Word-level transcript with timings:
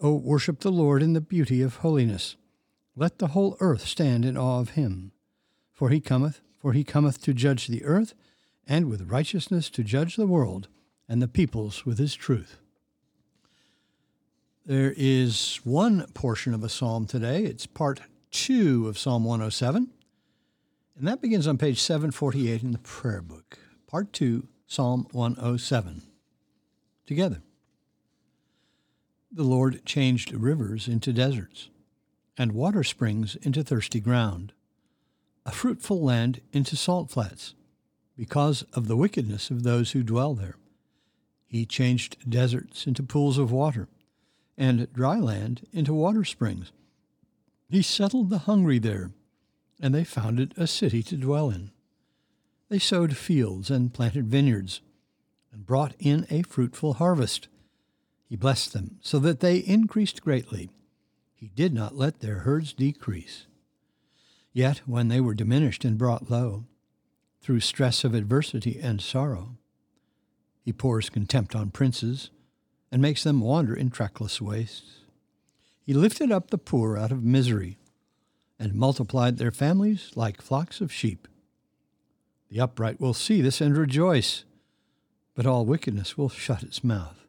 O 0.00 0.14
worship 0.14 0.60
the 0.60 0.72
Lord 0.72 1.02
in 1.02 1.12
the 1.12 1.20
beauty 1.20 1.62
of 1.62 1.76
holiness. 1.76 2.36
Let 2.96 3.18
the 3.18 3.28
whole 3.28 3.56
earth 3.60 3.86
stand 3.86 4.24
in 4.24 4.36
awe 4.36 4.60
of 4.60 4.70
him. 4.70 5.12
For 5.72 5.90
he 5.90 6.00
cometh, 6.00 6.40
for 6.58 6.72
he 6.72 6.84
cometh 6.84 7.20
to 7.22 7.34
judge 7.34 7.66
the 7.66 7.84
earth, 7.84 8.14
and 8.66 8.88
with 8.88 9.10
righteousness 9.10 9.68
to 9.70 9.82
judge 9.82 10.16
the 10.16 10.26
world, 10.26 10.68
and 11.08 11.20
the 11.20 11.28
peoples 11.28 11.84
with 11.84 11.98
his 11.98 12.14
truth. 12.14 12.58
There 14.64 14.94
is 14.96 15.60
one 15.64 16.06
portion 16.14 16.54
of 16.54 16.64
a 16.64 16.70
psalm 16.70 17.06
today. 17.06 17.44
It's 17.44 17.66
part 17.66 18.00
two 18.30 18.88
of 18.88 18.98
Psalm 18.98 19.24
107, 19.24 19.90
and 20.96 21.08
that 21.08 21.20
begins 21.20 21.46
on 21.46 21.58
page 21.58 21.80
748 21.80 22.62
in 22.62 22.72
the 22.72 22.78
prayer 22.78 23.20
book. 23.20 23.58
Part 23.86 24.12
two, 24.12 24.48
Psalm 24.66 25.06
107. 25.12 26.02
Together. 27.06 27.42
The 29.36 29.42
Lord 29.42 29.84
changed 29.84 30.32
rivers 30.32 30.86
into 30.86 31.12
deserts, 31.12 31.68
and 32.38 32.52
water 32.52 32.84
springs 32.84 33.34
into 33.42 33.64
thirsty 33.64 33.98
ground, 33.98 34.52
a 35.44 35.50
fruitful 35.50 36.00
land 36.00 36.40
into 36.52 36.76
salt 36.76 37.10
flats, 37.10 37.56
because 38.16 38.62
of 38.74 38.86
the 38.86 38.96
wickedness 38.96 39.50
of 39.50 39.64
those 39.64 39.90
who 39.90 40.04
dwell 40.04 40.34
there. 40.34 40.54
He 41.48 41.66
changed 41.66 42.30
deserts 42.30 42.86
into 42.86 43.02
pools 43.02 43.36
of 43.36 43.50
water, 43.50 43.88
and 44.56 44.92
dry 44.92 45.18
land 45.18 45.66
into 45.72 45.92
water 45.92 46.22
springs. 46.22 46.70
He 47.68 47.82
settled 47.82 48.30
the 48.30 48.38
hungry 48.38 48.78
there, 48.78 49.10
and 49.80 49.92
they 49.92 50.04
founded 50.04 50.54
a 50.56 50.68
city 50.68 51.02
to 51.02 51.16
dwell 51.16 51.50
in. 51.50 51.72
They 52.68 52.78
sowed 52.78 53.16
fields 53.16 53.68
and 53.68 53.92
planted 53.92 54.28
vineyards 54.28 54.80
and 55.52 55.66
brought 55.66 55.96
in 55.98 56.24
a 56.30 56.42
fruitful 56.42 56.94
harvest. 56.94 57.48
He 58.28 58.36
blessed 58.36 58.72
them 58.72 58.98
so 59.00 59.18
that 59.20 59.40
they 59.40 59.58
increased 59.58 60.22
greatly. 60.22 60.70
He 61.34 61.48
did 61.48 61.74
not 61.74 61.96
let 61.96 62.20
their 62.20 62.40
herds 62.40 62.72
decrease. 62.72 63.46
Yet 64.52 64.78
when 64.86 65.08
they 65.08 65.20
were 65.20 65.34
diminished 65.34 65.84
and 65.84 65.98
brought 65.98 66.30
low, 66.30 66.64
through 67.42 67.60
stress 67.60 68.04
of 68.04 68.14
adversity 68.14 68.80
and 68.80 69.02
sorrow, 69.02 69.56
he 70.62 70.72
pours 70.72 71.10
contempt 71.10 71.54
on 71.54 71.70
princes 71.70 72.30
and 72.90 73.02
makes 73.02 73.22
them 73.24 73.40
wander 73.40 73.74
in 73.74 73.90
trackless 73.90 74.40
wastes. 74.40 75.00
He 75.82 75.92
lifted 75.92 76.32
up 76.32 76.48
the 76.48 76.56
poor 76.58 76.96
out 76.96 77.12
of 77.12 77.22
misery 77.22 77.76
and 78.58 78.74
multiplied 78.74 79.36
their 79.36 79.50
families 79.50 80.10
like 80.14 80.40
flocks 80.40 80.80
of 80.80 80.92
sheep. 80.92 81.28
The 82.48 82.60
upright 82.60 83.00
will 83.00 83.12
see 83.12 83.42
this 83.42 83.60
and 83.60 83.76
rejoice, 83.76 84.44
but 85.34 85.44
all 85.44 85.66
wickedness 85.66 86.16
will 86.16 86.30
shut 86.30 86.62
its 86.62 86.82
mouth. 86.82 87.23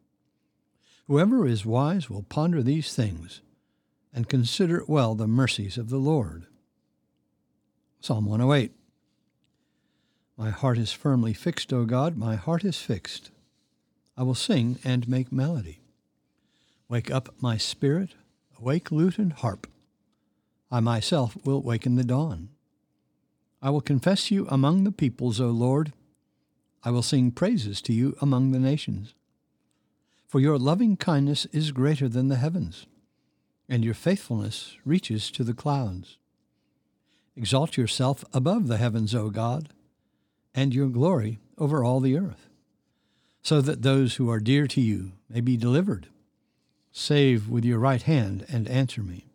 Whoever 1.07 1.45
is 1.45 1.65
wise 1.65 2.09
will 2.09 2.23
ponder 2.23 2.63
these 2.63 2.95
things 2.95 3.41
and 4.11 4.27
consider 4.27 4.83
well 4.87 5.13
the 5.13 5.27
mercies 5.27 5.77
of 5.77 5.89
the 5.89 5.97
Lord. 5.97 6.47
Psalm 7.99 8.25
108 8.25 8.71
My 10.35 10.49
heart 10.49 10.79
is 10.79 10.91
firmly 10.91 11.33
fixed, 11.33 11.71
O 11.71 11.85
God, 11.85 12.17
my 12.17 12.35
heart 12.35 12.63
is 12.65 12.77
fixed. 12.77 13.29
I 14.17 14.23
will 14.23 14.35
sing 14.35 14.79
and 14.83 15.07
make 15.07 15.31
melody. 15.31 15.81
Wake 16.89 17.11
up 17.11 17.29
my 17.39 17.57
spirit, 17.57 18.15
awake 18.59 18.91
lute 18.91 19.19
and 19.19 19.33
harp. 19.33 19.67
I 20.71 20.79
myself 20.79 21.37
will 21.45 21.61
waken 21.61 21.95
the 21.95 22.03
dawn. 22.03 22.49
I 23.61 23.69
will 23.69 23.81
confess 23.81 24.31
you 24.31 24.47
among 24.49 24.83
the 24.83 24.91
peoples, 24.91 25.39
O 25.39 25.47
Lord. 25.47 25.93
I 26.83 26.89
will 26.89 27.03
sing 27.03 27.31
praises 27.31 27.81
to 27.83 27.93
you 27.93 28.15
among 28.21 28.51
the 28.51 28.59
nations. 28.59 29.13
For 30.27 30.39
your 30.39 30.57
loving 30.57 30.97
kindness 30.97 31.45
is 31.51 31.71
greater 31.71 32.09
than 32.09 32.27
the 32.27 32.35
heavens, 32.35 32.87
and 33.69 33.85
your 33.85 33.93
faithfulness 33.93 34.75
reaches 34.83 35.31
to 35.31 35.43
the 35.43 35.53
clouds. 35.53 36.17
Exalt 37.35 37.77
yourself 37.77 38.23
above 38.33 38.67
the 38.67 38.77
heavens, 38.77 39.13
O 39.13 39.29
God, 39.29 39.69
and 40.53 40.73
your 40.73 40.87
glory 40.87 41.39
over 41.57 41.83
all 41.83 41.99
the 41.99 42.17
earth, 42.17 42.49
so 43.41 43.61
that 43.61 43.81
those 43.81 44.15
who 44.15 44.29
are 44.29 44.39
dear 44.39 44.67
to 44.67 44.81
you 44.81 45.13
may 45.29 45.41
be 45.41 45.57
delivered. 45.57 46.07
Save 46.91 47.49
with 47.49 47.65
your 47.65 47.79
right 47.79 48.01
hand 48.01 48.45
and 48.49 48.67
answer 48.67 49.01
me. 49.01 49.27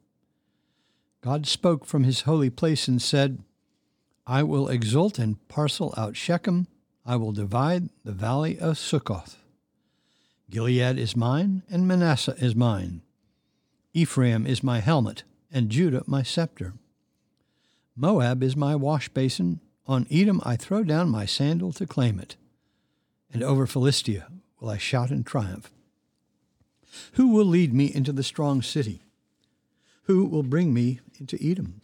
God 1.20 1.46
spoke 1.46 1.84
from 1.84 2.04
his 2.04 2.22
holy 2.22 2.48
place 2.48 2.88
and 2.88 3.00
said, 3.00 3.42
I 4.26 4.42
will 4.42 4.68
exult 4.68 5.18
and 5.18 5.46
parcel 5.48 5.92
out 5.96 6.16
Shechem. 6.16 6.68
I 7.04 7.16
will 7.16 7.32
divide 7.32 7.90
the 8.04 8.12
valley 8.12 8.58
of 8.58 8.76
Sukkoth. 8.76 9.36
Gilead 10.50 10.98
is 10.98 11.16
mine, 11.16 11.62
and 11.70 11.86
Manasseh 11.86 12.34
is 12.38 12.56
mine. 12.56 13.02
Ephraim 13.94 14.46
is 14.46 14.64
my 14.64 14.80
helmet, 14.80 15.22
and 15.52 15.70
Judah 15.70 16.02
my 16.06 16.24
scepter. 16.24 16.74
Moab 17.96 18.42
is 18.42 18.56
my 18.56 18.74
wash 18.74 19.08
basin. 19.08 19.60
On 19.86 20.06
Edom 20.10 20.40
I 20.44 20.56
throw 20.56 20.82
down 20.82 21.08
my 21.08 21.24
sandal 21.24 21.72
to 21.74 21.86
claim 21.86 22.18
it. 22.18 22.36
And 23.32 23.42
over 23.42 23.66
Philistia 23.66 24.26
will 24.58 24.70
I 24.70 24.76
shout 24.76 25.10
in 25.10 25.22
triumph. 25.22 25.70
Who 27.12 27.28
will 27.28 27.44
lead 27.44 27.72
me 27.72 27.92
into 27.92 28.12
the 28.12 28.24
strong 28.24 28.60
city? 28.60 29.02
Who 30.04 30.24
will 30.24 30.42
bring 30.42 30.74
me 30.74 31.00
into 31.18 31.38
Edom? 31.40 31.80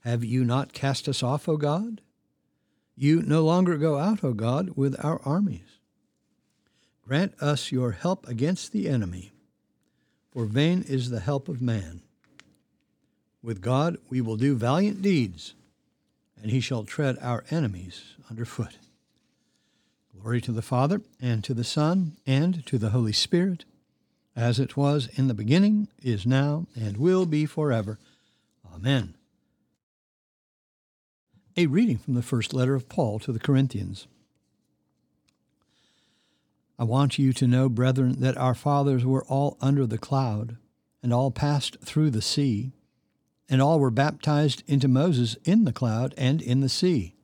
Have 0.00 0.24
you 0.24 0.44
not 0.44 0.72
cast 0.72 1.08
us 1.08 1.22
off, 1.22 1.48
O 1.48 1.56
God? 1.56 2.00
You 2.94 3.22
no 3.22 3.42
longer 3.42 3.76
go 3.76 3.98
out, 3.98 4.22
O 4.22 4.32
God, 4.32 4.76
with 4.76 4.96
our 5.04 5.20
armies. 5.24 5.80
Grant 7.06 7.34
us 7.40 7.72
your 7.72 7.92
help 7.92 8.28
against 8.28 8.72
the 8.72 8.88
enemy, 8.88 9.32
for 10.30 10.44
vain 10.44 10.84
is 10.86 11.10
the 11.10 11.20
help 11.20 11.48
of 11.48 11.60
man. 11.60 12.00
With 13.42 13.60
God 13.60 13.96
we 14.08 14.20
will 14.20 14.36
do 14.36 14.54
valiant 14.54 15.02
deeds, 15.02 15.54
and 16.40 16.50
he 16.50 16.60
shall 16.60 16.84
tread 16.84 17.18
our 17.20 17.44
enemies 17.50 18.14
under 18.30 18.44
foot. 18.44 18.78
Glory 20.20 20.40
to 20.40 20.52
the 20.52 20.62
Father, 20.62 21.00
and 21.20 21.42
to 21.42 21.54
the 21.54 21.64
Son, 21.64 22.16
and 22.24 22.64
to 22.66 22.78
the 22.78 22.90
Holy 22.90 23.12
Spirit, 23.12 23.64
as 24.36 24.60
it 24.60 24.76
was 24.76 25.08
in 25.14 25.26
the 25.26 25.34
beginning, 25.34 25.88
is 26.00 26.24
now, 26.24 26.66
and 26.76 26.96
will 26.96 27.26
be 27.26 27.44
forever. 27.44 27.98
Amen. 28.72 29.14
A 31.56 31.66
reading 31.66 31.98
from 31.98 32.14
the 32.14 32.22
first 32.22 32.54
letter 32.54 32.74
of 32.74 32.88
Paul 32.88 33.18
to 33.20 33.32
the 33.32 33.40
Corinthians. 33.40 34.06
I 36.82 36.84
want 36.84 37.16
you 37.16 37.32
to 37.34 37.46
know, 37.46 37.68
brethren, 37.68 38.16
that 38.22 38.36
our 38.36 38.56
fathers 38.56 39.06
were 39.06 39.24
all 39.26 39.56
under 39.60 39.86
the 39.86 39.98
cloud, 39.98 40.56
and 41.00 41.14
all 41.14 41.30
passed 41.30 41.76
through 41.80 42.10
the 42.10 42.20
sea, 42.20 42.72
And 43.48 43.62
all 43.62 43.78
were 43.78 43.92
baptized 43.92 44.64
into 44.66 44.88
Moses 44.88 45.36
in 45.44 45.62
the 45.62 45.72
cloud 45.72 46.12
and 46.16 46.42
in 46.42 46.58
the 46.58 46.68
sea. 46.68 47.14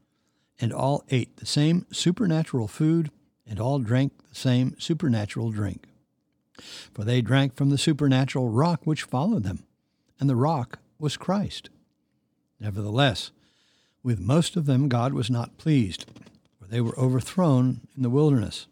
And 0.61 0.73
all 0.73 1.03
ate 1.09 1.39
the 1.39 1.45
same 1.45 1.87
supernatural 1.91 2.69
food, 2.69 3.11
and 3.49 3.59
all 3.59 3.81
drank 3.81 4.13
the 4.29 4.35
same 4.37 4.77
supernatural 4.79 5.51
drink. 5.51 5.89
For 6.95 7.03
they 7.03 7.21
drank 7.21 7.57
from 7.57 7.71
the 7.71 7.79
supernatural 7.79 8.51
rock 8.51 8.83
which 8.85 9.03
followed 9.03 9.43
them, 9.43 9.65
and 10.21 10.31
the 10.31 10.37
rock 10.37 10.79
was 11.01 11.17
Christ. 11.17 11.69
Nevertheless, 12.61 13.33
with 14.05 14.21
most 14.21 14.55
of 14.55 14.67
them 14.67 14.89
God 14.89 15.15
was 15.15 15.29
not 15.29 15.59
pleased, 15.59 16.07
for 16.61 16.69
they 16.69 16.81
were 16.81 16.97
overthrown 16.97 17.81
in 17.97 18.05
the 18.05 18.11
wilderness. 18.11 18.69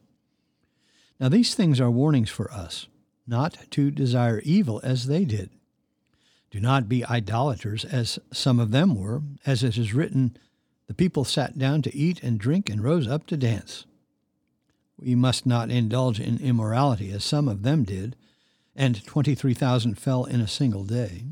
Now 1.18 1.28
these 1.28 1.54
things 1.54 1.80
are 1.80 1.90
warnings 1.90 2.30
for 2.30 2.52
us, 2.52 2.86
not 3.26 3.58
to 3.70 3.90
desire 3.90 4.40
evil 4.40 4.80
as 4.84 5.06
they 5.06 5.24
did. 5.24 5.50
Do 6.50 6.60
not 6.60 6.88
be 6.88 7.04
idolaters 7.04 7.84
as 7.84 8.18
some 8.32 8.60
of 8.60 8.70
them 8.70 8.94
were, 8.94 9.22
as 9.44 9.62
it 9.62 9.76
is 9.76 9.94
written, 9.94 10.36
The 10.86 10.94
people 10.94 11.24
sat 11.24 11.58
down 11.58 11.82
to 11.82 11.94
eat 11.94 12.22
and 12.22 12.38
drink 12.38 12.68
and 12.68 12.82
rose 12.82 13.08
up 13.08 13.26
to 13.28 13.36
dance. 13.36 13.84
We 14.98 15.14
must 15.14 15.44
not 15.44 15.70
indulge 15.70 16.20
in 16.20 16.38
immorality 16.38 17.10
as 17.10 17.24
some 17.24 17.48
of 17.48 17.62
them 17.62 17.84
did, 17.84 18.16
and 18.74 19.04
23,000 19.04 19.96
fell 19.96 20.24
in 20.24 20.40
a 20.40 20.48
single 20.48 20.84
day. 20.84 21.24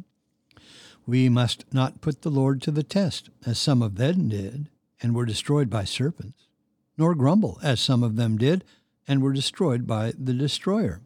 We 1.06 1.28
must 1.28 1.64
not 1.72 2.00
put 2.00 2.22
the 2.22 2.30
Lord 2.30 2.60
to 2.62 2.70
the 2.70 2.82
test, 2.82 3.30
as 3.46 3.58
some 3.58 3.82
of 3.82 3.96
them 3.96 4.28
did, 4.28 4.68
and 5.02 5.14
were 5.14 5.26
destroyed 5.26 5.68
by 5.68 5.84
serpents, 5.84 6.46
nor 6.96 7.14
grumble, 7.14 7.58
as 7.62 7.80
some 7.80 8.02
of 8.02 8.16
them 8.16 8.38
did, 8.38 8.64
and 9.06 9.22
were 9.22 9.32
destroyed 9.32 9.86
by 9.86 10.12
the 10.18 10.32
destroyer. 10.32 11.00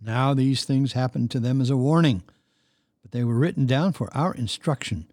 Now 0.00 0.34
these 0.34 0.64
things 0.64 0.92
happened 0.92 1.30
to 1.30 1.40
them 1.40 1.60
as 1.60 1.70
a 1.70 1.76
warning, 1.76 2.22
but 3.02 3.12
they 3.12 3.24
were 3.24 3.38
written 3.38 3.66
down 3.66 3.92
for 3.92 4.14
our 4.16 4.34
instruction, 4.34 5.06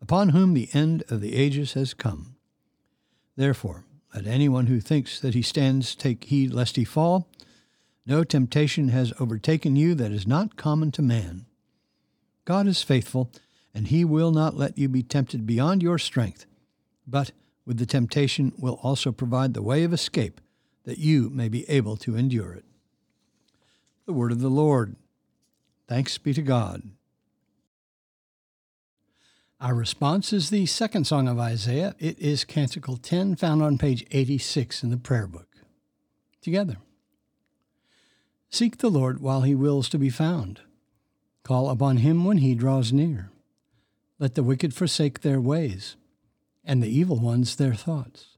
upon 0.00 0.30
whom 0.30 0.54
the 0.54 0.68
end 0.72 1.02
of 1.08 1.20
the 1.20 1.34
ages 1.34 1.72
has 1.72 1.94
come. 1.94 2.36
Therefore, 3.36 3.84
let 4.14 4.26
anyone 4.26 4.66
who 4.66 4.80
thinks 4.80 5.20
that 5.20 5.34
he 5.34 5.42
stands 5.42 5.94
take 5.94 6.24
heed 6.24 6.52
lest 6.52 6.76
he 6.76 6.84
fall. 6.84 7.28
No 8.06 8.24
temptation 8.24 8.88
has 8.88 9.12
overtaken 9.20 9.76
you 9.76 9.94
that 9.96 10.12
is 10.12 10.26
not 10.26 10.56
common 10.56 10.90
to 10.92 11.02
man. 11.02 11.46
God 12.44 12.66
is 12.66 12.82
faithful, 12.82 13.30
and 13.74 13.88
he 13.88 14.04
will 14.04 14.30
not 14.30 14.56
let 14.56 14.78
you 14.78 14.88
be 14.88 15.02
tempted 15.02 15.46
beyond 15.46 15.82
your 15.82 15.98
strength, 15.98 16.46
but 17.06 17.32
with 17.66 17.78
the 17.78 17.86
temptation 17.86 18.52
will 18.56 18.80
also 18.82 19.12
provide 19.12 19.52
the 19.52 19.62
way 19.62 19.84
of 19.84 19.92
escape 19.92 20.40
that 20.88 20.96
you 20.96 21.28
may 21.28 21.50
be 21.50 21.68
able 21.68 21.98
to 21.98 22.16
endure 22.16 22.54
it. 22.54 22.64
The 24.06 24.14
word 24.14 24.32
of 24.32 24.40
the 24.40 24.48
Lord. 24.48 24.96
Thanks 25.86 26.16
be 26.16 26.32
to 26.32 26.40
God. 26.40 26.82
Our 29.60 29.74
response 29.74 30.32
is 30.32 30.48
the 30.48 30.64
second 30.64 31.06
song 31.06 31.28
of 31.28 31.38
Isaiah. 31.38 31.94
It 31.98 32.18
is 32.18 32.42
Canticle 32.42 32.96
10, 32.96 33.36
found 33.36 33.62
on 33.62 33.76
page 33.76 34.02
86 34.12 34.82
in 34.82 34.88
the 34.88 34.96
prayer 34.96 35.26
book. 35.26 35.48
Together. 36.40 36.78
Seek 38.48 38.78
the 38.78 38.88
Lord 38.88 39.20
while 39.20 39.42
he 39.42 39.54
wills 39.54 39.90
to 39.90 39.98
be 39.98 40.08
found. 40.08 40.62
Call 41.42 41.68
upon 41.68 41.98
him 41.98 42.24
when 42.24 42.38
he 42.38 42.54
draws 42.54 42.94
near. 42.94 43.30
Let 44.18 44.36
the 44.36 44.42
wicked 44.42 44.72
forsake 44.72 45.20
their 45.20 45.38
ways, 45.38 45.96
and 46.64 46.82
the 46.82 46.88
evil 46.88 47.18
ones 47.18 47.56
their 47.56 47.74
thoughts 47.74 48.37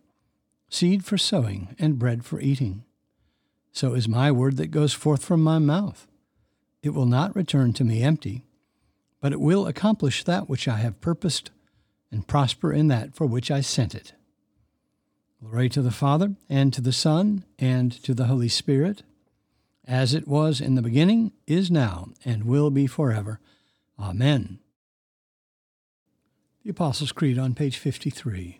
seed 0.71 1.05
for 1.05 1.17
sowing 1.17 1.75
and 1.77 1.99
bread 1.99 2.25
for 2.25 2.39
eating. 2.39 2.83
So 3.71 3.93
is 3.93 4.07
my 4.07 4.31
word 4.31 4.57
that 4.57 4.71
goes 4.71 4.93
forth 4.93 5.23
from 5.23 5.43
my 5.43 5.59
mouth. 5.59 6.07
It 6.81 6.91
will 6.91 7.05
not 7.05 7.35
return 7.35 7.73
to 7.73 7.83
me 7.83 8.01
empty, 8.01 8.45
but 9.19 9.33
it 9.33 9.39
will 9.39 9.67
accomplish 9.67 10.23
that 10.23 10.49
which 10.49 10.67
I 10.67 10.77
have 10.77 11.01
purposed 11.01 11.51
and 12.11 12.27
prosper 12.27 12.73
in 12.73 12.87
that 12.87 13.13
for 13.13 13.25
which 13.25 13.51
I 13.51 13.61
sent 13.61 13.93
it. 13.93 14.13
Glory 15.43 15.69
to 15.69 15.81
the 15.81 15.91
Father, 15.91 16.35
and 16.49 16.73
to 16.73 16.81
the 16.81 16.93
Son, 16.93 17.45
and 17.57 17.91
to 18.03 18.13
the 18.13 18.25
Holy 18.25 18.47
Spirit, 18.47 19.03
as 19.85 20.13
it 20.13 20.27
was 20.27 20.61
in 20.61 20.75
the 20.75 20.81
beginning, 20.81 21.31
is 21.47 21.71
now, 21.71 22.09
and 22.23 22.43
will 22.43 22.69
be 22.69 22.85
forever. 22.85 23.39
Amen. 23.99 24.59
The 26.63 26.69
Apostles' 26.69 27.11
Creed 27.11 27.39
on 27.39 27.55
page 27.55 27.77
53. 27.77 28.59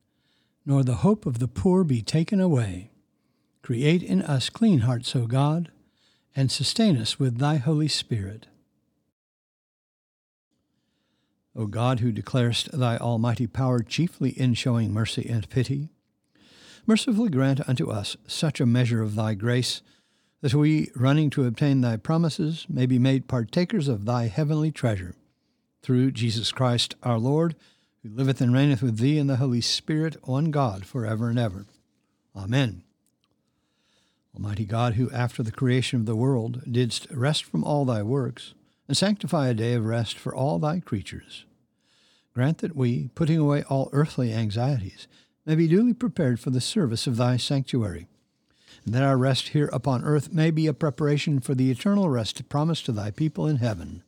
nor 0.65 0.83
the 0.83 0.95
hope 0.95 1.25
of 1.25 1.39
the 1.39 1.47
poor 1.47 1.83
be 1.83 2.01
taken 2.01 2.39
away. 2.39 2.91
Create 3.61 4.03
in 4.03 4.21
us 4.21 4.49
clean 4.49 4.79
hearts, 4.79 5.15
O 5.15 5.27
God, 5.27 5.71
and 6.35 6.51
sustain 6.51 6.97
us 6.97 7.19
with 7.19 7.37
thy 7.37 7.57
Holy 7.57 7.87
Spirit. 7.87 8.47
O 11.55 11.65
God, 11.65 11.99
who 11.99 12.11
declarest 12.11 12.71
thy 12.71 12.97
almighty 12.97 13.47
power 13.47 13.79
chiefly 13.81 14.29
in 14.31 14.53
showing 14.53 14.93
mercy 14.93 15.27
and 15.29 15.49
pity, 15.49 15.89
mercifully 16.87 17.29
grant 17.29 17.67
unto 17.67 17.89
us 17.89 18.15
such 18.25 18.61
a 18.61 18.65
measure 18.65 19.01
of 19.01 19.15
thy 19.15 19.33
grace 19.33 19.81
that 20.41 20.53
we, 20.53 20.89
running 20.95 21.29
to 21.29 21.45
obtain 21.45 21.81
thy 21.81 21.97
promises, 21.97 22.65
may 22.67 22.85
be 22.85 22.97
made 22.97 23.27
partakers 23.27 23.87
of 23.87 24.05
thy 24.05 24.27
heavenly 24.27 24.71
treasure. 24.71 25.15
Through 25.83 26.11
Jesus 26.11 26.51
Christ 26.51 26.95
our 27.03 27.19
Lord, 27.19 27.55
who 28.03 28.09
liveth 28.09 28.41
and 28.41 28.53
reigneth 28.53 28.81
with 28.81 28.97
thee 28.97 29.17
in 29.17 29.27
the 29.27 29.37
Holy 29.37 29.61
Spirit, 29.61 30.17
one 30.27 30.51
God, 30.51 30.85
for 30.85 31.05
ever 31.05 31.29
and 31.29 31.37
ever. 31.37 31.65
Amen. 32.35 32.83
Almighty 34.33 34.65
God, 34.65 34.93
who 34.93 35.11
after 35.11 35.43
the 35.43 35.51
creation 35.51 35.99
of 35.99 36.05
the 36.05 36.15
world 36.15 36.61
didst 36.71 37.07
rest 37.11 37.43
from 37.43 37.63
all 37.63 37.85
thy 37.85 38.01
works, 38.01 38.53
and 38.87 38.97
sanctify 38.97 39.47
a 39.47 39.53
day 39.53 39.73
of 39.73 39.85
rest 39.85 40.17
for 40.17 40.33
all 40.33 40.57
thy 40.57 40.79
creatures. 40.79 41.45
Grant 42.33 42.59
that 42.59 42.75
we, 42.75 43.09
putting 43.09 43.37
away 43.37 43.63
all 43.63 43.89
earthly 43.91 44.33
anxieties, 44.33 45.07
may 45.45 45.55
be 45.55 45.67
duly 45.67 45.93
prepared 45.93 46.39
for 46.39 46.49
the 46.49 46.61
service 46.61 47.07
of 47.07 47.17
thy 47.17 47.37
sanctuary, 47.37 48.07
and 48.85 48.93
that 48.93 49.03
our 49.03 49.17
rest 49.17 49.49
here 49.49 49.69
upon 49.73 50.03
earth 50.03 50.33
may 50.33 50.49
be 50.49 50.65
a 50.65 50.73
preparation 50.73 51.39
for 51.39 51.53
the 51.53 51.69
eternal 51.69 52.09
rest 52.09 52.47
promised 52.49 52.85
to 52.85 52.91
thy 52.91 53.11
people 53.11 53.47
in 53.47 53.57
heaven, 53.57 54.03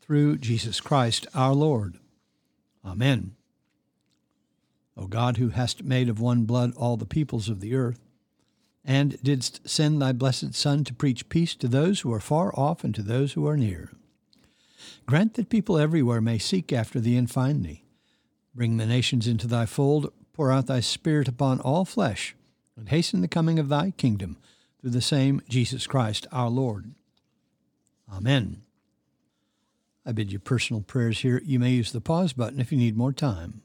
through 0.00 0.38
Jesus 0.38 0.80
Christ 0.80 1.26
our 1.34 1.54
Lord. 1.54 1.98
Amen. 2.88 3.36
O 4.96 5.06
God, 5.06 5.36
who 5.36 5.50
hast 5.50 5.84
made 5.84 6.08
of 6.08 6.20
one 6.20 6.44
blood 6.44 6.72
all 6.76 6.96
the 6.96 7.06
peoples 7.06 7.48
of 7.48 7.60
the 7.60 7.74
earth, 7.74 8.00
and 8.84 9.22
didst 9.22 9.68
send 9.68 10.00
thy 10.00 10.12
blessed 10.12 10.54
Son 10.54 10.82
to 10.84 10.94
preach 10.94 11.28
peace 11.28 11.54
to 11.54 11.68
those 11.68 12.00
who 12.00 12.12
are 12.12 12.20
far 12.20 12.58
off 12.58 12.82
and 12.82 12.94
to 12.94 13.02
those 13.02 13.34
who 13.34 13.46
are 13.46 13.56
near. 13.56 13.90
Grant 15.06 15.34
that 15.34 15.50
people 15.50 15.78
everywhere 15.78 16.20
may 16.20 16.38
seek 16.38 16.72
after 16.72 16.98
thee 16.98 17.16
and 17.16 17.30
find 17.30 17.64
thee. 17.64 17.84
Bring 18.54 18.76
the 18.76 18.86
nations 18.86 19.26
into 19.26 19.46
thy 19.46 19.66
fold, 19.66 20.12
pour 20.32 20.50
out 20.50 20.66
thy 20.66 20.80
Spirit 20.80 21.28
upon 21.28 21.60
all 21.60 21.84
flesh, 21.84 22.34
and 22.76 22.88
hasten 22.88 23.20
the 23.20 23.28
coming 23.28 23.58
of 23.58 23.68
thy 23.68 23.90
kingdom 23.92 24.38
through 24.80 24.90
the 24.90 25.00
same 25.00 25.42
Jesus 25.48 25.86
Christ 25.86 26.26
our 26.32 26.48
Lord. 26.48 26.92
Amen. 28.10 28.62
I 30.08 30.12
bid 30.12 30.32
you 30.32 30.38
personal 30.38 30.80
prayers 30.80 31.20
here. 31.20 31.42
You 31.44 31.58
may 31.58 31.72
use 31.72 31.92
the 31.92 32.00
pause 32.00 32.32
button 32.32 32.60
if 32.60 32.72
you 32.72 32.78
need 32.78 32.96
more 32.96 33.12
time. 33.12 33.60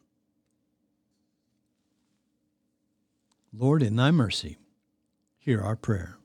Lord, 3.53 3.81
in 3.81 3.95
thy 3.95 4.11
mercy, 4.11 4.57
hear 5.39 5.61
our 5.61 5.77
prayer. 5.77 6.17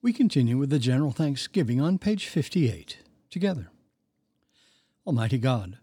We 0.00 0.12
continue 0.12 0.56
with 0.56 0.70
the 0.70 0.78
general 0.78 1.10
thanksgiving 1.10 1.80
on 1.80 1.98
page 1.98 2.28
58 2.28 2.98
together. 3.28 3.72
Almighty 5.04 5.38
God, 5.38 5.78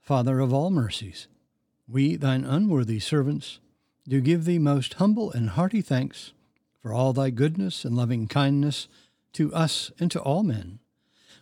Father 0.00 0.38
of 0.38 0.54
all 0.54 0.70
mercies, 0.70 1.26
we, 1.88 2.14
thine 2.14 2.44
unworthy 2.44 3.00
servants, 3.00 3.58
do 4.06 4.20
give 4.20 4.44
thee 4.44 4.60
most 4.60 4.94
humble 4.94 5.32
and 5.32 5.50
hearty 5.50 5.82
thanks 5.82 6.34
for 6.80 6.94
all 6.94 7.12
thy 7.12 7.30
goodness 7.30 7.84
and 7.84 7.96
loving 7.96 8.28
kindness 8.28 8.86
to 9.32 9.52
us 9.52 9.90
and 9.98 10.08
to 10.12 10.20
all 10.20 10.44
men. 10.44 10.78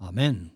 Amen. 0.00 0.50